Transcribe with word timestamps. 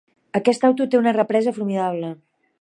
Aquest 0.39 0.65
auto 0.69 0.87
té 0.95 0.99
una 1.01 1.13
represa 1.19 1.55
formidable. 1.59 2.11